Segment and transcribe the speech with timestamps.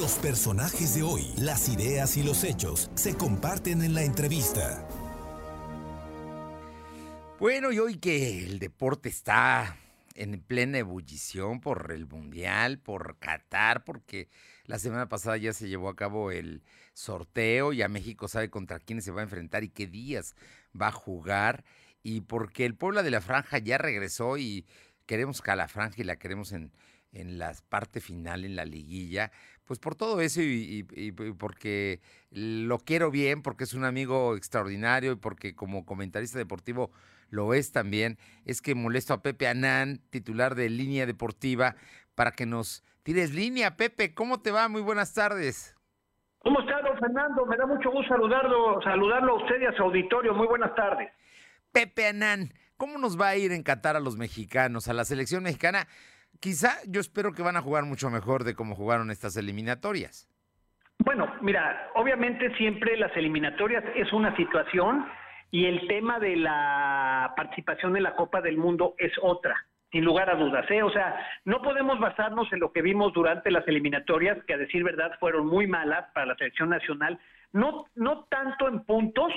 [0.00, 4.88] Los personajes de hoy, las ideas y los hechos se comparten en la entrevista.
[7.38, 9.76] Bueno, y hoy que el deporte está
[10.14, 14.30] en plena ebullición por el Mundial, por Qatar, porque
[14.64, 16.62] la semana pasada ya se llevó a cabo el
[16.94, 20.34] sorteo, ya México sabe contra quiénes se va a enfrentar y qué días
[20.74, 21.62] va a jugar,
[22.02, 24.64] y porque el Puebla de la Franja ya regresó y
[25.04, 26.72] queremos que la Franja y la queremos en,
[27.12, 29.30] en la parte final, en la liguilla,
[29.70, 30.82] pues por todo eso y,
[31.38, 32.00] porque
[32.32, 36.90] lo quiero bien, porque es un amigo extraordinario y porque como comentarista deportivo
[37.28, 41.76] lo es también, es que molesto a Pepe Anán, titular de Línea Deportiva,
[42.16, 43.76] para que nos tires línea.
[43.76, 44.68] Pepe, ¿cómo te va?
[44.68, 45.76] Muy buenas tardes.
[46.40, 47.46] ¿Cómo está, don Fernando?
[47.46, 50.34] Me da mucho gusto saludarlo, saludarlo a usted y a su auditorio.
[50.34, 51.12] Muy buenas tardes.
[51.70, 55.44] Pepe Anán, ¿cómo nos va a ir en Qatar a los mexicanos, a la selección
[55.44, 55.86] mexicana?
[56.40, 60.26] Quizá yo espero que van a jugar mucho mejor de cómo jugaron estas eliminatorias.
[61.04, 65.06] Bueno, mira, obviamente siempre las eliminatorias es una situación
[65.50, 69.54] y el tema de la participación en la Copa del Mundo es otra,
[69.92, 70.64] sin lugar a dudas.
[70.70, 70.82] ¿eh?
[70.82, 74.82] O sea, no podemos basarnos en lo que vimos durante las eliminatorias, que a decir
[74.82, 77.18] verdad fueron muy malas para la selección nacional,
[77.52, 79.32] no, no tanto en puntos,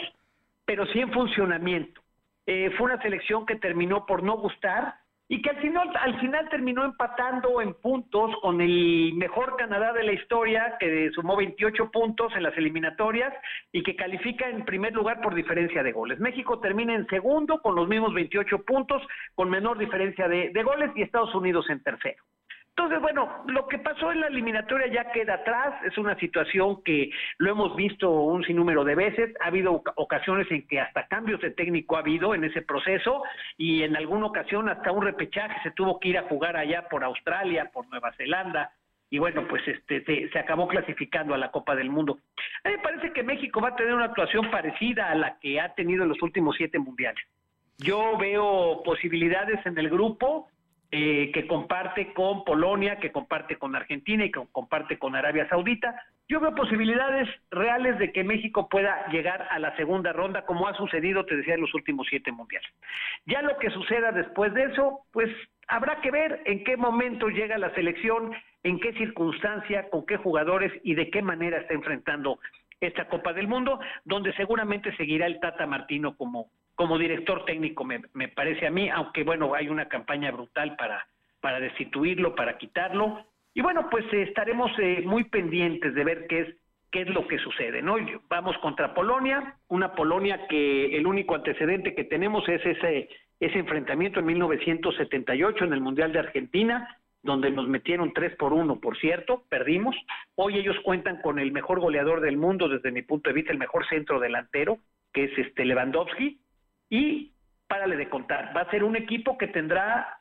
[0.66, 2.02] pero sí en funcionamiento.
[2.46, 4.96] Eh, fue una selección que terminó por no gustar,
[5.34, 10.04] y que al final, al final terminó empatando en puntos con el mejor Canadá de
[10.04, 13.34] la historia, que sumó 28 puntos en las eliminatorias
[13.72, 16.20] y que califica en primer lugar por diferencia de goles.
[16.20, 19.02] México termina en segundo con los mismos 28 puntos,
[19.34, 22.24] con menor diferencia de goles, y Estados Unidos en tercero.
[22.76, 27.12] Entonces, bueno, lo que pasó en la eliminatoria ya queda atrás, es una situación que
[27.38, 31.52] lo hemos visto un sinnúmero de veces, ha habido ocasiones en que hasta cambios de
[31.52, 33.22] técnico ha habido en ese proceso
[33.58, 37.04] y en alguna ocasión hasta un repechaje se tuvo que ir a jugar allá por
[37.04, 38.72] Australia, por Nueva Zelanda,
[39.12, 42.18] y bueno, pues este se, se, acabó clasificando a la Copa del Mundo.
[42.64, 45.62] A mí me parece que México va a tener una actuación parecida a la que
[45.62, 47.24] ha tenido en los últimos siete mundiales.
[47.78, 50.48] Yo veo posibilidades en el grupo,
[50.96, 56.00] eh, que comparte con Polonia, que comparte con Argentina y que comparte con Arabia Saudita.
[56.30, 60.76] Yo veo posibilidades reales de que México pueda llegar a la segunda ronda, como ha
[60.76, 62.70] sucedido, te decía, en los últimos siete mundiales.
[63.26, 65.32] Ya lo que suceda después de eso, pues
[65.68, 68.32] habrá que ver en qué momento llega la selección,
[68.62, 72.38] en qué circunstancia, con qué jugadores y de qué manera está enfrentando
[72.82, 78.02] esta Copa del Mundo, donde seguramente seguirá el Tata Martino como, como director técnico, me,
[78.14, 81.06] me, parece a mí, aunque bueno, hay una campaña brutal para,
[81.40, 83.26] para destituirlo, para quitarlo.
[83.54, 86.56] Y bueno, pues eh, estaremos eh, muy pendientes de ver qué es
[86.92, 87.96] qué es lo que sucede, ¿no?
[88.30, 94.20] Vamos contra Polonia, una Polonia que el único antecedente que tenemos es ese ese enfrentamiento
[94.20, 99.44] en 1978 en el Mundial de Argentina, donde nos metieron tres por uno, por cierto,
[99.50, 99.96] perdimos.
[100.36, 103.58] Hoy ellos cuentan con el mejor goleador del mundo, desde mi punto de vista, el
[103.58, 104.78] mejor centro delantero,
[105.14, 106.40] que es este Lewandowski,
[106.94, 107.34] y
[107.68, 110.20] párale de contar, va a ser un equipo que tendrá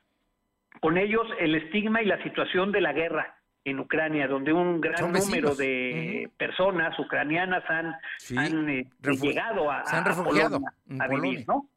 [0.81, 5.11] con ellos el estigma y la situación de la guerra en Ucrania, donde un gran
[5.11, 7.93] número de personas ucranianas han,
[8.69, 8.87] eh,
[9.21, 10.59] llegado a, Se han refugiado
[10.99, 11.69] a, vivir, ¿no?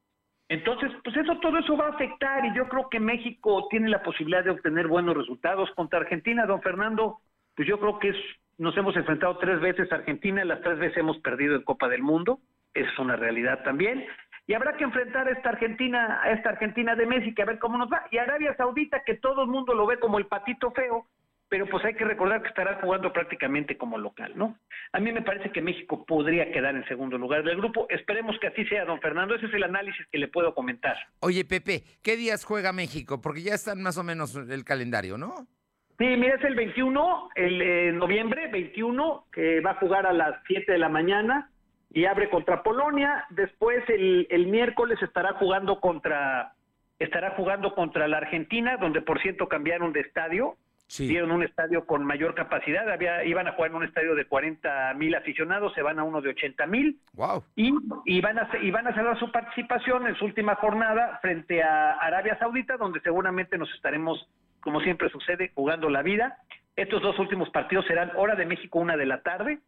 [0.49, 4.03] Entonces, pues eso, todo eso va a afectar y yo creo que México tiene la
[4.03, 7.19] posibilidad de obtener buenos resultados contra Argentina, don Fernando.
[7.55, 8.17] Pues yo creo que es,
[8.57, 12.03] nos hemos enfrentado tres veces a Argentina, las tres veces hemos perdido en Copa del
[12.03, 12.41] Mundo,
[12.73, 14.07] es una realidad también
[14.47, 17.59] y habrá que enfrentar a esta Argentina, a esta Argentina de Messi, que a ver
[17.59, 20.71] cómo nos va, y Arabia Saudita, que todo el mundo lo ve como el patito
[20.71, 21.07] feo,
[21.49, 24.59] pero pues hay que recordar que estará jugando prácticamente como local, ¿no?
[24.93, 28.49] A mí me parece que México podría quedar en segundo lugar del grupo, esperemos que
[28.49, 30.97] así sea, don Fernando, ese es el análisis que le puedo comentar.
[31.21, 33.21] Oye, Pepe, ¿qué días juega México?
[33.21, 35.47] Porque ya están más o menos el calendario, ¿no?
[35.99, 40.37] Sí, mira, es el 21, el eh, noviembre 21, que va a jugar a las
[40.47, 41.51] 7 de la mañana,
[41.91, 43.25] y abre contra Polonia.
[43.31, 46.53] Después el, el miércoles estará jugando contra
[46.99, 50.57] estará jugando contra la Argentina, donde por cierto cambiaron de estadio.
[50.99, 54.95] Dieron un estadio con mayor capacidad, había, iban a jugar en un estadio de 40
[54.95, 57.01] mil aficionados, se van a uno de 80 mil.
[57.15, 57.43] Wow.
[57.57, 57.75] Y,
[58.05, 61.95] y, van a, y van a cerrar su participación en su última jornada frente a
[61.95, 64.29] Arabia Saudita, donde seguramente nos estaremos,
[64.61, 66.39] como siempre sucede, jugando la vida.
[66.77, 69.59] Estos dos últimos partidos serán hora de México, una de la tarde,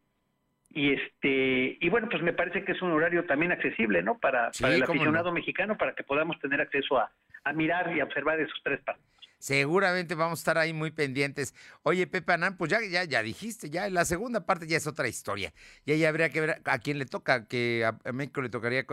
[0.79, 4.53] y este y bueno pues me parece que es un horario también accesible no para,
[4.61, 7.11] el aficionado mexicano para que podamos tener acceso a,
[7.43, 9.09] a, mirar y observar esos tres partidos.
[9.39, 11.53] Seguramente vamos a estar ahí muy pendientes.
[11.83, 15.09] Oye Pepe Anán pues ya ya ya dijiste ya la segunda parte ya es otra
[15.09, 15.53] historia.
[15.85, 18.85] Y ahí habría que ver a quién le toca que a, México le tocaría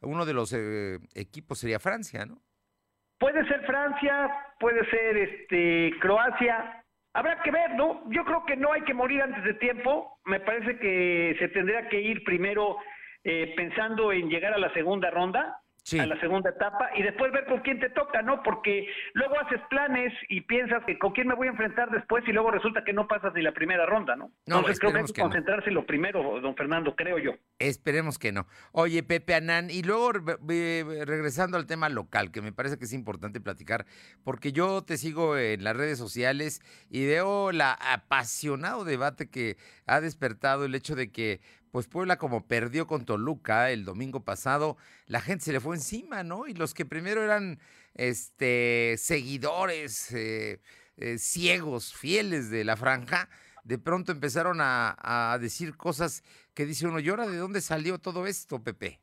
[0.00, 2.40] uno de los eh, equipos sería Francia no
[3.18, 6.83] puede ser Francia puede ser este Croacia
[7.14, 8.02] Habrá que ver, ¿no?
[8.10, 10.18] Yo creo que no hay que morir antes de tiempo.
[10.26, 12.76] Me parece que se tendría que ir primero
[13.22, 15.60] eh, pensando en llegar a la segunda ronda
[15.92, 18.42] a la segunda etapa y después ver con quién te toca, ¿no?
[18.42, 22.32] Porque luego haces planes y piensas que con quién me voy a enfrentar después y
[22.32, 24.32] luego resulta que no pasas ni la primera ronda, ¿no?
[24.46, 27.32] no Entonces creo que hay que, concentrarse en lo primero, don Fernando, creo yo.
[27.58, 28.46] Esperemos que no.
[28.72, 33.40] Oye, Pepe Anán, y luego regresando al tema local, que me parece que es importante
[33.40, 33.84] platicar,
[34.24, 39.56] porque yo te sigo en las redes sociales y veo la apasionado debate que
[39.86, 41.40] ha despertado el hecho de que
[41.74, 44.76] pues Puebla como perdió con Toluca el domingo pasado,
[45.08, 46.46] la gente se le fue encima, ¿no?
[46.46, 47.58] Y los que primero eran
[47.94, 50.60] este, seguidores eh,
[50.98, 53.28] eh, ciegos, fieles de la franja,
[53.64, 54.96] de pronto empezaron a,
[55.32, 56.22] a decir cosas
[56.54, 59.00] que dice uno, ¿y ahora de dónde salió todo esto, Pepe?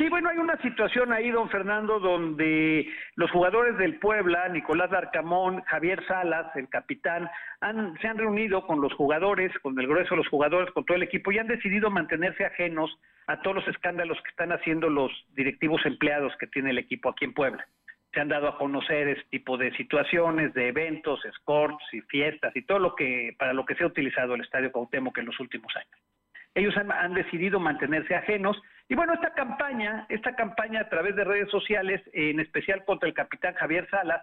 [0.00, 5.60] Sí, bueno, hay una situación ahí, don Fernando, donde los jugadores del Puebla, Nicolás Arcamón,
[5.66, 7.28] Javier Salas, el capitán,
[7.60, 10.96] han, se han reunido con los jugadores, con el grueso de los jugadores, con todo
[10.96, 15.12] el equipo y han decidido mantenerse ajenos a todos los escándalos que están haciendo los
[15.34, 17.68] directivos empleados que tiene el equipo aquí en Puebla.
[18.14, 22.62] Se han dado a conocer este tipo de situaciones, de eventos, escorts y fiestas y
[22.62, 25.76] todo lo que para lo que se ha utilizado el Estadio Cuauhtémoc en los últimos
[25.76, 26.00] años.
[26.54, 28.60] Ellos han, decidido mantenerse ajenos.
[28.90, 33.14] Y bueno, esta campaña, esta campaña a través de redes sociales, en especial contra el
[33.14, 34.20] capitán Javier Salas,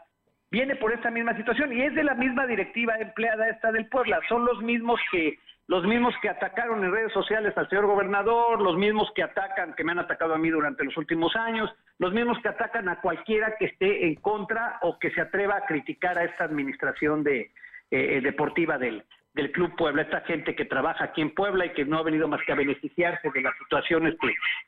[0.52, 4.20] viene por esta misma situación y es de la misma directiva empleada esta del Puebla.
[4.28, 8.76] Son los mismos que los mismos que atacaron en redes sociales al señor gobernador, los
[8.78, 12.38] mismos que atacan, que me han atacado a mí durante los últimos años, los mismos
[12.42, 16.26] que atacan a cualquiera que esté en contra o que se atreva a criticar a
[16.26, 17.52] esta administración de,
[17.90, 19.06] eh, deportiva del,
[19.38, 22.28] del Club Puebla, esta gente que trabaja aquí en Puebla y que no ha venido
[22.28, 24.16] más que a beneficiarse de las situaciones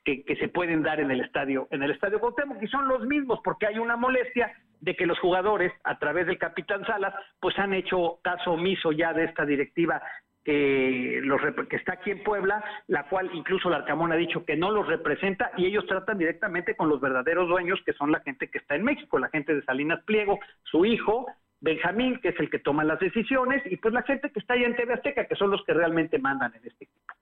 [0.06, 3.06] que, que, se pueden dar en el estadio, en el estadio Cuauhtémoc, y son los
[3.06, 7.58] mismos, porque hay una molestia de que los jugadores, a través del capitán Salas, pues
[7.58, 10.02] han hecho caso omiso ya de esta directiva
[10.46, 14.56] que, los, que está aquí en Puebla, la cual incluso el Arcamón ha dicho que
[14.56, 18.50] no los representa y ellos tratan directamente con los verdaderos dueños, que son la gente
[18.50, 21.28] que está en México, la gente de Salinas Pliego, su hijo,
[21.62, 24.64] Benjamín, que es el que toma las decisiones, y pues la gente que está ahí
[24.64, 27.14] en TV Azteca, que son los que realmente mandan en este equipo.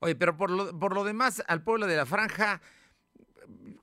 [0.00, 2.60] Oye, pero por lo, por lo demás, al pueblo de la franja,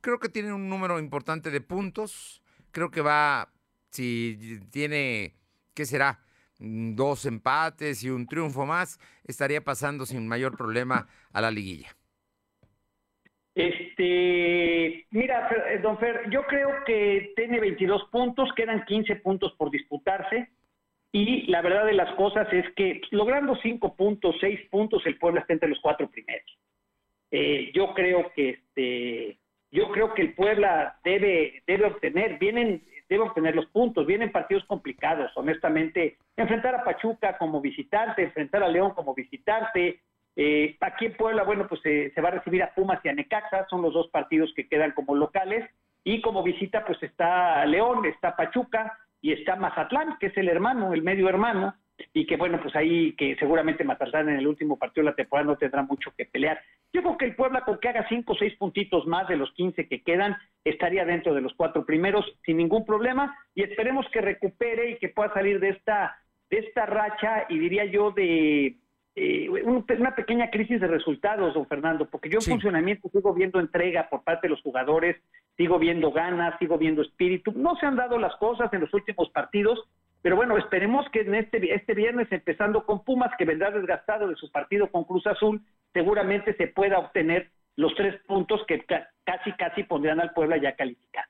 [0.02, 2.42] creo que tiene un número importante de puntos.
[2.72, 3.52] Creo que va,
[3.90, 5.36] si tiene,
[5.74, 6.20] ¿qué será?
[6.60, 11.96] Dos empates y un triunfo más, estaría pasando sin mayor problema a la liguilla.
[13.60, 19.70] Este, mira, eh, don Fer, yo creo que tiene 22 puntos, quedan 15 puntos por
[19.70, 20.48] disputarse.
[21.12, 25.42] Y la verdad de las cosas es que logrando 5 puntos, 6 puntos, el Puebla
[25.42, 26.58] está entre los cuatro primeros.
[27.32, 29.38] Eh, yo creo que este,
[29.72, 34.64] yo creo que el Puebla debe, debe obtener, vienen, debe obtener los puntos, vienen partidos
[34.68, 40.00] complicados, honestamente, enfrentar a Pachuca como visitante, enfrentar a León como visitante,
[40.36, 43.68] eh, aquí en Puebla, bueno, pues se va a recibir a Pumas y a Necaxa,
[43.70, 45.70] son los dos partidos que quedan como locales,
[46.04, 50.94] y como visita, pues está León, está Pachuca y está Mazatlán, que es el hermano,
[50.94, 51.76] el medio hermano,
[52.14, 55.48] y que bueno, pues ahí que seguramente Mazatlán en el último partido de la temporada
[55.48, 56.62] no tendrá mucho que pelear.
[56.94, 59.52] Yo creo que el Puebla con que haga cinco o seis puntitos más de los
[59.54, 63.38] 15 que quedan, estaría dentro de los cuatro primeros sin ningún problema.
[63.54, 66.18] Y esperemos que recupere y que pueda salir de esta,
[66.50, 68.78] de esta racha y diría yo de
[69.16, 74.10] eh, una pequeña crisis de resultados, don Fernando, porque yo en funcionamiento sigo viendo entrega
[74.10, 75.18] por parte de los jugadores,
[75.58, 77.52] sigo viendo ganas, sigo viendo espíritu.
[77.56, 79.84] No se han dado las cosas en los últimos partidos,
[80.22, 84.36] pero bueno, esperemos que en este, este viernes, empezando con Pumas, que vendrá desgastado de
[84.36, 85.62] su partido con Cruz Azul,
[85.94, 88.84] seguramente se pueda obtener los tres puntos que
[89.24, 91.30] casi, casi pondrían al Puebla ya calificado.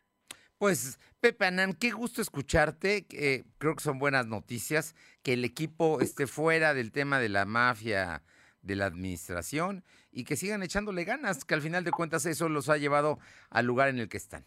[0.59, 3.05] Pues, Pepe Anán, qué gusto escucharte.
[3.13, 7.45] Eh, creo que son buenas noticias que el equipo esté fuera del tema de la
[7.45, 8.21] mafia
[8.61, 12.67] de la administración y que sigan echándole ganas, que al final de cuentas eso los
[12.67, 14.43] ha llevado al lugar en el que están.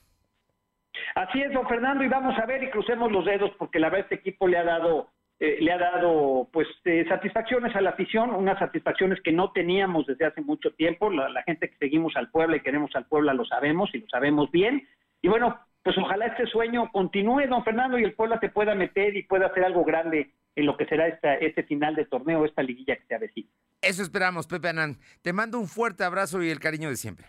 [1.15, 4.07] Así es, don Fernando, y vamos a ver y crucemos los dedos porque la verdad
[4.11, 5.09] este equipo le ha dado
[5.41, 10.07] eh, le ha dado pues eh, satisfacciones a la afición, unas satisfacciones que no teníamos
[10.07, 11.11] desde hace mucho tiempo.
[11.11, 14.09] La, la, gente que seguimos al pueblo y queremos al pueblo lo sabemos y lo
[14.09, 14.87] sabemos bien.
[15.23, 19.17] Y bueno, pues ojalá este sueño continúe, don Fernando, y el Puebla se pueda meter
[19.17, 22.63] y pueda hacer algo grande en lo que será esta, este final de torneo, esta
[22.63, 23.49] liguilla que se avecina.
[23.81, 24.99] Eso esperamos, Pepe Anán.
[25.23, 27.27] Te mando un fuerte abrazo y el cariño de siempre.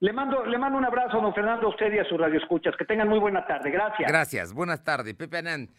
[0.00, 2.76] Le mando, le mando un abrazo, don Fernando, a usted y a sus radioescuchas.
[2.76, 3.70] Que tengan muy buena tarde.
[3.70, 4.08] Gracias.
[4.08, 4.52] Gracias.
[4.52, 5.70] Buenas tardes, Pepe Anán.